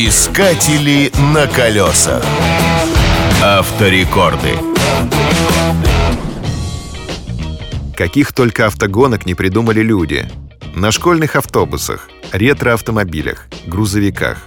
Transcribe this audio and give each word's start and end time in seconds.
Искатели 0.00 1.10
на 1.34 1.48
колесах. 1.48 2.24
Авторекорды. 3.42 4.56
Каких 7.96 8.32
только 8.32 8.66
автогонок 8.66 9.26
не 9.26 9.34
придумали 9.34 9.80
люди. 9.80 10.30
На 10.76 10.92
школьных 10.92 11.34
автобусах, 11.34 12.08
ретро-автомобилях, 12.30 13.48
грузовиках, 13.66 14.38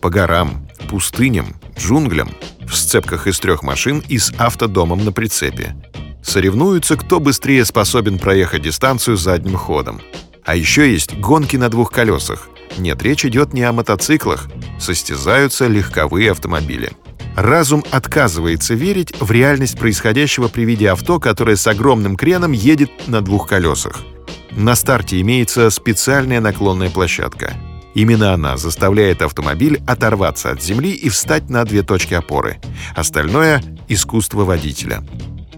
по 0.00 0.08
горам, 0.08 0.68
пустыням, 0.88 1.56
джунглям, 1.76 2.30
в 2.60 2.76
сцепках 2.76 3.26
из 3.26 3.40
трех 3.40 3.64
машин 3.64 4.04
и 4.08 4.18
с 4.18 4.32
автодомом 4.38 5.04
на 5.04 5.10
прицепе. 5.10 5.74
Соревнуются, 6.22 6.96
кто 6.96 7.18
быстрее 7.18 7.64
способен 7.64 8.20
проехать 8.20 8.62
дистанцию 8.62 9.16
задним 9.16 9.56
ходом. 9.56 10.00
А 10.44 10.54
еще 10.54 10.88
есть 10.88 11.18
гонки 11.18 11.56
на 11.56 11.70
двух 11.70 11.90
колесах. 11.90 12.51
Нет, 12.78 13.02
речь 13.02 13.24
идет 13.24 13.52
не 13.52 13.62
о 13.62 13.72
мотоциклах. 13.72 14.48
Состязаются 14.78 15.66
легковые 15.66 16.30
автомобили. 16.30 16.92
Разум 17.36 17.82
отказывается 17.90 18.74
верить 18.74 19.14
в 19.18 19.30
реальность 19.30 19.78
происходящего 19.78 20.48
при 20.48 20.62
виде 20.64 20.90
авто, 20.90 21.18
которое 21.18 21.56
с 21.56 21.66
огромным 21.66 22.16
креном 22.16 22.52
едет 22.52 22.90
на 23.06 23.22
двух 23.22 23.48
колесах. 23.48 24.02
На 24.50 24.74
старте 24.74 25.20
имеется 25.20 25.70
специальная 25.70 26.40
наклонная 26.40 26.90
площадка. 26.90 27.54
Именно 27.94 28.32
она 28.32 28.56
заставляет 28.56 29.22
автомобиль 29.22 29.82
оторваться 29.86 30.50
от 30.50 30.62
земли 30.62 30.92
и 30.92 31.08
встать 31.08 31.48
на 31.50 31.64
две 31.64 31.82
точки 31.82 32.14
опоры. 32.14 32.58
Остальное— 32.94 33.62
искусство 33.88 34.44
водителя. 34.44 35.02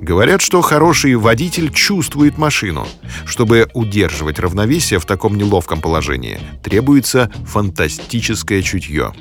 Говорят, 0.04 0.42
что 0.42 0.60
хороший 0.60 1.14
водитель 1.14 1.72
чувствует 1.72 2.36
машину. 2.36 2.86
Чтобы 3.24 3.70
удерживать 3.72 4.38
равновесие 4.38 5.00
в 5.00 5.06
таком 5.06 5.38
неловком 5.38 5.80
положении, 5.80 6.38
требуется 6.62 7.32
фантастическое 7.46 8.60
чутье. 8.60 9.14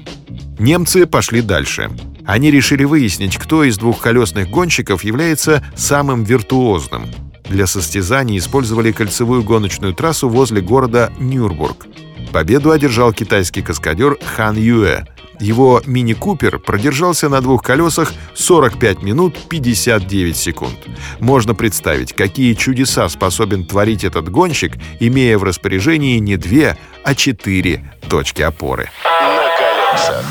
Немцы 0.60 1.06
пошли 1.06 1.42
дальше. 1.42 1.90
Они 2.26 2.52
решили 2.52 2.84
выяснить, 2.84 3.38
кто 3.38 3.64
из 3.64 3.78
двухколесных 3.78 4.50
гонщиков 4.50 5.06
является 5.06 5.66
самым 5.74 6.26
виртуозным. 6.26 7.06
Для 7.46 7.66
состязаний 7.66 8.38
использовали 8.38 8.92
кольцевую 8.92 9.42
гоночную 9.42 9.94
трассу 9.94 10.28
возле 10.28 10.60
города 10.60 11.14
Нюрбург. 11.18 11.88
Победу 12.34 12.72
одержал 12.72 13.14
китайский 13.14 13.62
каскадер 13.62 14.18
Хан 14.36 14.58
Юэ. 14.58 15.04
Его 15.40 15.84
мини-купер 15.86 16.58
продержался 16.58 17.30
на 17.30 17.42
двух 17.42 17.62
колесах 17.62 18.12
45 18.34 19.04
минут 19.04 19.38
59 19.50 20.36
секунд. 20.36 20.76
Можно 21.20 21.54
представить, 21.54 22.14
какие 22.14 22.56
чудеса 22.56 23.08
способен 23.08 23.66
творить 23.66 24.04
этот 24.04 24.30
гонщик, 24.30 24.74
имея 25.00 25.38
в 25.38 25.44
распоряжении 25.44 26.18
не 26.18 26.36
две, 26.36 26.76
а 27.04 27.14
четыре 27.14 27.84
точки 28.10 28.42
опоры. 28.42 28.90
На 29.06 29.44
колесах. 29.58 30.26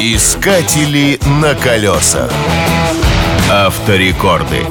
Искатели 0.00 1.18
на 1.40 1.54
колесах. 1.54 2.30
Авторекорды. 3.50 4.66